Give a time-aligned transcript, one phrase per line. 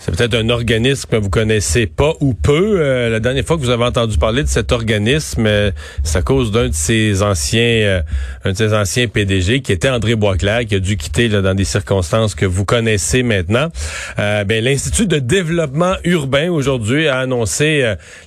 [0.00, 2.80] C'est peut-être un organisme que vous connaissez pas ou peu.
[2.80, 5.70] Euh, la dernière fois que vous avez entendu parler de cet organisme, euh,
[6.04, 8.00] c'est à cause d'un de ses anciens, euh,
[8.46, 11.52] un de ses anciens PDG qui était André Boisclair, qui a dû quitter là, dans
[11.52, 13.68] des circonstances que vous connaissez maintenant.
[14.16, 17.84] ben, l'Institut de développement urbain aujourd'hui a annoncé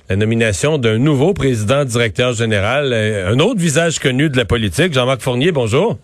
[0.08, 5.22] la nomination d'un nouveau président directeur général, un autre visage connu de la politique, Jean-Marc
[5.22, 5.50] Fournier.
[5.50, 5.98] Bonjour.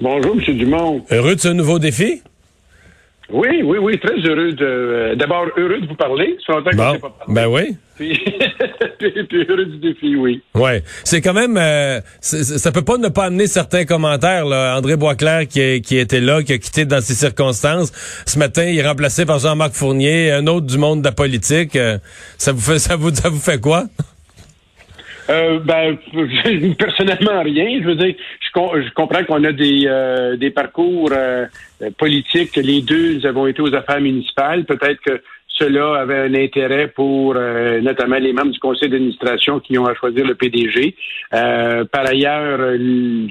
[0.00, 0.56] Bonjour, M.
[0.56, 1.04] Dumont.
[1.10, 2.22] Heureux de ce nouveau défi?
[3.30, 4.64] Oui, oui, oui, très heureux de.
[4.64, 6.36] Euh, d'abord, heureux de vous parler.
[6.46, 7.34] Ça longtemps bon, pas parlé.
[7.34, 7.76] Ben oui.
[8.98, 10.42] Puis, puis, heureux du défi, oui.
[10.54, 11.56] Ouais, c'est quand même.
[11.56, 14.44] Euh, ça peut pas ne pas amener certains commentaires.
[14.46, 14.76] Là.
[14.76, 17.92] André Boisclair qui, qui était là, qui a quitté dans ces circonstances.
[18.26, 21.76] Ce matin, il est remplacé par Jean-Marc Fournier, un autre du monde de la politique.
[21.76, 21.98] Euh,
[22.38, 23.84] ça vous fait, ça vous, ça vous fait quoi?
[25.30, 25.96] Euh, ben,
[26.78, 27.80] personnellement, rien.
[27.80, 31.46] Je veux dire, je, comprends qu'on a des, euh, des parcours euh,
[31.98, 32.56] politiques.
[32.56, 34.64] Les deux, nous avons été aux affaires municipales.
[34.64, 39.84] Peut-être que cela avait un intérêt pour notamment les membres du conseil d'administration qui ont
[39.84, 40.96] à choisir le PDG.
[41.30, 43.28] par ailleurs, le,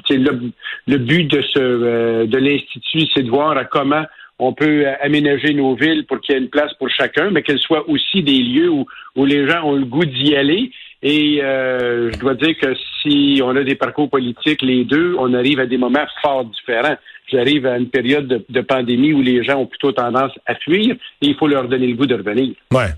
[0.87, 4.03] le, but de ce de l'institut, c'est de voir à comment
[4.37, 7.59] on peut aménager nos villes pour qu'il y ait une place pour chacun, mais qu'elles
[7.59, 10.71] soient aussi des lieux où, où les gens ont le goût d'y aller
[11.03, 15.33] et euh, je dois dire que si on a des parcours politiques, les deux, on
[15.33, 16.95] arrive à des moments fort différents.
[17.31, 20.95] J'arrive à une période de, de, pandémie où les gens ont plutôt tendance à fuir
[21.21, 22.53] et il faut leur donner le goût de revenir.
[22.71, 22.89] Ouais.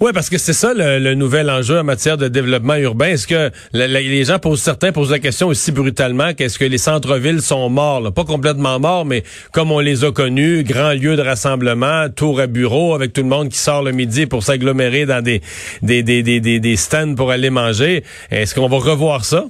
[0.00, 3.06] Oui, parce que c'est ça le, nouvel enjeu en matière de développement urbain.
[3.06, 7.40] Est-ce que les gens posent certains posent la question aussi brutalement qu'est-ce que les centres-villes
[7.40, 12.08] sont morts, pas complètement morts, mais comme on les a connus, grands lieux de rassemblement,
[12.14, 15.40] tours à bureaux avec tout le monde qui sort le midi pour s'agglomérer dans des
[15.80, 18.02] des, des, des, des stands pour aller manger.
[18.32, 19.44] Est-ce qu'on va revoir ça?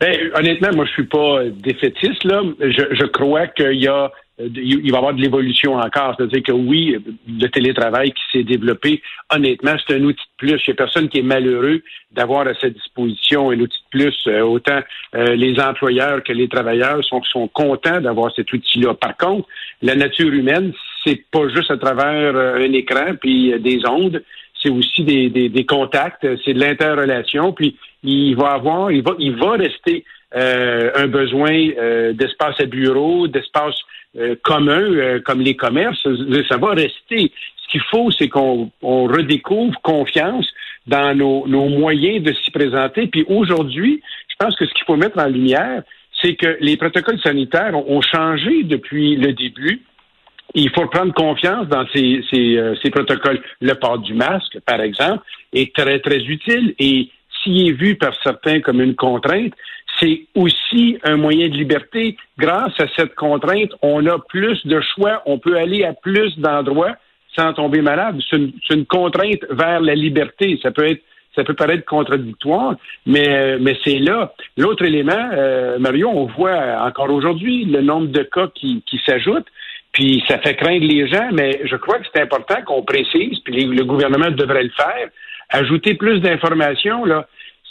[0.00, 2.42] Ben, honnêtement, moi, je suis pas défaitiste là.
[2.60, 4.10] Je, je crois qu'il y a
[4.54, 6.14] il va y avoir de l'évolution encore.
[6.16, 6.96] C'est-à-dire que oui,
[7.28, 9.02] le télétravail qui s'est développé,
[9.32, 10.62] honnêtement, c'est un outil de plus.
[10.66, 14.16] Il n'y a personne qui est malheureux d'avoir à sa disposition un outil de plus.
[14.26, 14.80] Euh, autant
[15.14, 18.94] euh, les employeurs que les travailleurs sont, sont contents d'avoir cet outil-là.
[18.94, 19.48] Par contre,
[19.82, 20.72] la nature humaine,
[21.04, 24.22] c'est pas juste à travers un écran puis des ondes.
[24.62, 27.52] C'est aussi des, des, des contacts, c'est de l'interrelation.
[27.52, 33.74] Puis il va avoir, il va, il va rester un besoin d'espace à bureau, d'espace
[34.16, 36.06] euh, communs euh, comme les commerces,
[36.48, 37.32] ça va rester.
[37.56, 40.48] Ce qu'il faut, c'est qu'on redécouvre confiance
[40.86, 43.06] dans nos, moyens de s'y présenter.
[43.06, 45.82] Puis aujourd'hui, je pense que ce qu'il faut mettre en lumière,
[46.20, 49.82] c'est que les protocoles sanitaires ont, changé depuis le début.
[50.54, 53.40] Il faut prendre confiance dans ces, ces, euh, ces, protocoles.
[53.60, 55.22] Le port du masque, par exemple,
[55.52, 57.08] est très, très utile et
[57.42, 59.54] s'il est vu par certains comme une contrainte,
[59.98, 62.16] c'est aussi un moyen de liberté.
[62.38, 66.96] Grâce à cette contrainte, on a plus de choix, on peut aller à plus d'endroits
[67.36, 68.20] sans tomber malade.
[68.28, 70.58] C'est une, contrainte vers la liberté.
[70.62, 71.02] Ça peut être
[71.36, 72.74] ça peut paraître contradictoire,
[73.06, 74.34] mais, mais c'est là.
[74.56, 79.46] L'autre élément, euh, Mario, on voit encore aujourd'hui le nombre de cas qui, qui s'ajoutent,
[79.92, 83.64] puis ça fait craindre les gens, mais je crois que c'est important qu'on précise, puis
[83.64, 85.08] le gouvernement devrait le faire,
[85.50, 87.28] ajouter plus d'informations, là.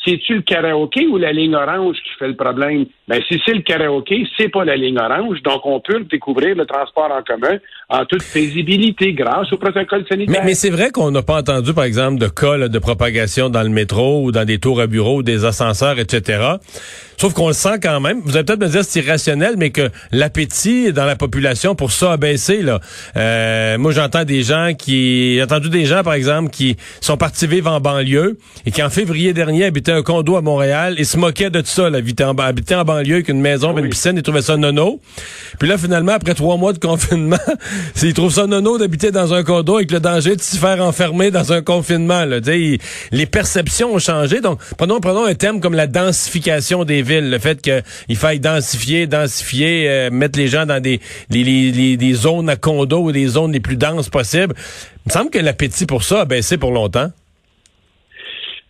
[0.10, 2.86] C'est-tu le karaoké ou la ligne orange qui fait le problème?
[3.08, 5.44] Ben, si c'est le karaoké, c'est pas la ligne orange.
[5.44, 7.60] Donc, on peut découvrir le transport en commun
[7.90, 10.44] en toute paisibilité grâce au protocole sanitaire.
[10.46, 13.70] Mais, c'est vrai qu'on n'a pas entendu, par exemple, de cas de propagation dans le
[13.70, 16.58] métro ou dans des tours à bureaux, des ascenseurs, etc.
[17.18, 18.22] Sauf qu'on le sent quand même.
[18.24, 21.92] Vous allez peut-être me dire que c'est irrationnel, mais que l'appétit dans la population pour
[21.92, 22.62] ça a baissé.
[22.62, 22.80] Là.
[23.18, 25.36] Euh, moi, j'entends des gens qui...
[25.36, 28.90] J'ai entendu des gens, par exemple, qui sont partis vivre en banlieue et qui, en
[28.90, 32.24] février dernier, habitaient un condo à Montréal et se moquaient de tout ça, là, habiter
[32.76, 35.02] en, banlieue avec une maison, une piscine, ils trouvaient ça nono.
[35.60, 37.36] Puis là, finalement, après trois mois de confinement,
[38.04, 41.32] ils trouvent ça nono d'habiter dans un condo avec le danger de se faire enfermer
[41.32, 42.26] dans un confinement.
[42.26, 42.40] Là.
[43.12, 44.42] les perceptions ont changé.
[44.42, 47.30] Donc, prenons, prenons un thème comme la densification des villes.
[47.30, 51.00] Le fait qu'il faille densifier, densifier, euh, mettre les gens dans des,
[52.14, 54.54] zones à condo ou des zones les plus denses possibles.
[55.06, 57.10] Il me semble que l'appétit pour ça a baissé pour longtemps.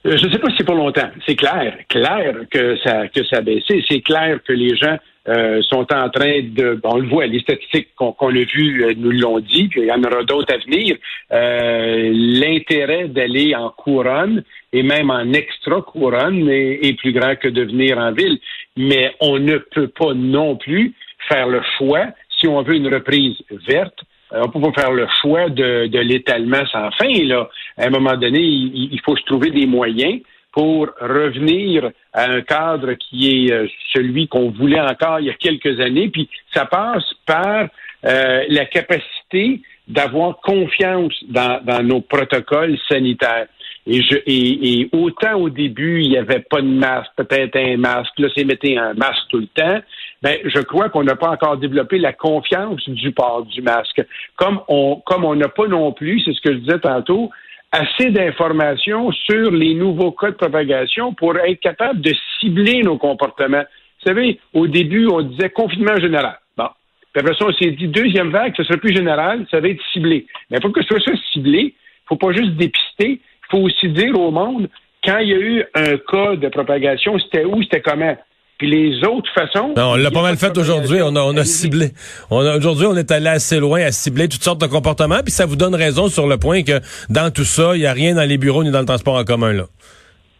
[0.06, 1.10] Euh, je ne sais pas si c'est pour longtemps.
[1.26, 3.84] C'est clair, clair que ça que ça a baissé.
[3.90, 4.98] C'est clair que les gens
[5.30, 9.12] euh, sont en train de, on le voit, les statistiques qu'on a vues euh, nous
[9.12, 10.98] l'ont dit, il y en aura d'autres à venir.
[11.31, 14.44] L'intérêt d'aller en couronne
[14.74, 18.40] et même en extra couronne est, est, plus grand que de venir en ville.
[18.76, 20.94] Mais on ne peut pas non plus
[21.28, 22.08] faire le choix,
[22.40, 23.38] si on veut une reprise
[23.68, 24.00] verte,
[24.31, 27.24] on peut pas faire le choix de, de l'étalement sans fin.
[27.24, 27.50] Là.
[27.78, 32.94] à un moment donné, il, faut se trouver des moyens pour revenir à un cadre
[32.94, 36.10] qui est euh, celui qu'on voulait encore il y a quelques années.
[36.10, 37.68] Puis ça passe par
[38.06, 43.48] euh, la capacité d'avoir confiance dans, nos protocoles sanitaires.
[43.88, 47.78] Et, je, et, et, autant au début, il n'y avait pas de masque, peut-être un
[47.78, 49.80] masque, là, c'est mettre un masque tout le temps.
[50.22, 54.04] Ben, je crois qu'on n'a pas encore développé la confiance du port du masque.
[54.36, 57.31] Comme on comme on n'a pas non plus, c'est ce que je disais tantôt,
[57.71, 63.63] assez d'informations sur les nouveaux cas de propagation pour être capable de cibler nos comportements.
[64.01, 66.39] Vous savez, au début, on disait confinement général.
[66.57, 66.69] Bon.
[67.13, 69.81] Puis après ça, on s'est dit deuxième vague, ce serait plus général, ça va être
[69.94, 70.25] ciblé.
[70.50, 71.75] Mais pour que ce soit ciblé,
[72.07, 74.69] faut pas juste dépister, il faut aussi dire au monde
[75.04, 78.18] quand il y a eu un cas de propagation, c'était où, c'était comment?
[78.60, 79.74] Puis les autres façons.
[79.76, 81.00] Non, on l'a pas mal fait aujourd'hui.
[81.02, 81.92] On a, on a ciblé.
[82.30, 85.22] On aujourd'hui, on est allé assez loin à cibler toutes sortes de comportements.
[85.24, 87.94] Puis ça vous donne raison sur le point que dans tout ça, il n'y a
[87.94, 89.64] rien dans les bureaux ni dans le transport en commun là.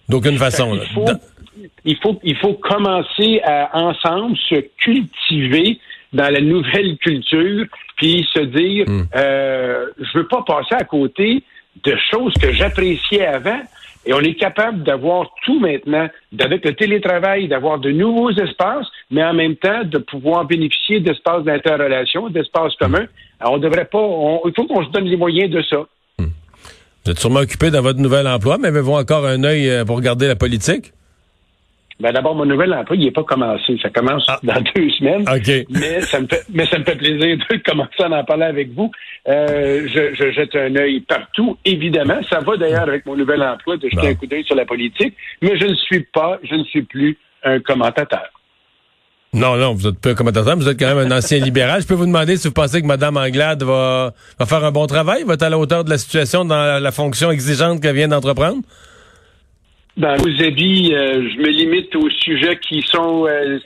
[0.10, 0.76] D'aucune façon.
[0.76, 1.06] Il faut,
[1.86, 5.80] il faut, il faut commencer à ensemble se cultiver
[6.12, 7.66] dans la nouvelle culture,
[7.96, 9.04] puis se dire, hmm.
[9.16, 11.42] euh, je veux pas passer à côté
[11.86, 13.62] de choses que j'appréciais avant.
[14.10, 16.08] Et on est capable d'avoir tout maintenant,
[16.40, 21.44] avec le télétravail, d'avoir de nouveaux espaces, mais en même temps de pouvoir bénéficier d'espaces
[21.44, 23.06] d'interrelation, d'espaces communs.
[23.40, 24.02] Alors, on devrait pas,
[24.46, 25.86] il faut qu'on se donne les moyens de ça.
[26.18, 26.30] Hmm.
[27.06, 29.98] Vous êtes sûrement occupé dans votre nouvel emploi, mais avez-vous encore un œil euh, pour
[29.98, 30.92] regarder la politique?
[32.00, 33.78] Ben d'abord, mon nouvel emploi, il n'est pas commencé.
[33.82, 34.40] Ça commence ah.
[34.42, 35.26] dans deux semaines.
[35.70, 38.74] Mais ça me fait, mais ça me fait plaisir de commencer à en parler avec
[38.74, 38.90] vous.
[39.28, 42.20] Euh, je, jette un œil partout, évidemment.
[42.30, 45.14] Ça va d'ailleurs avec mon nouvel emploi de jeter un coup d'œil sur la politique.
[45.42, 48.30] Mais je ne suis pas, je ne suis plus un commentateur.
[49.34, 51.82] Non, non, vous êtes pas un commentateur, vous êtes quand même un ancien libéral.
[51.82, 54.88] Je peux vous demander si vous pensez que Mme Anglade va, va faire un bon
[54.88, 58.08] travail, va être à la hauteur de la situation dans la fonction exigeante qu'elle vient
[58.08, 58.62] d'entreprendre?
[60.00, 63.60] Dans vos habits, euh, je me limite aux sujets qui sont euh,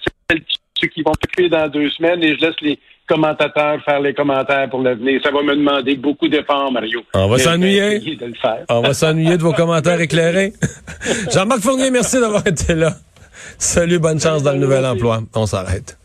[0.82, 4.68] ceux qui vont s'occuper dans deux semaines et je laisse les commentateurs faire les commentaires
[4.68, 5.22] pour l'avenir.
[5.24, 7.02] Ça va me demander beaucoup d'efforts, Mario.
[7.14, 8.18] On va s'ennuyer.
[8.68, 10.54] On va s'ennuyer de vos commentaires éclairés.
[11.32, 12.94] Jean-Marc Fournier, merci d'avoir été là.
[13.60, 15.22] Salut, bonne chance dans le nouvel emploi.
[15.36, 16.00] On s'arrête.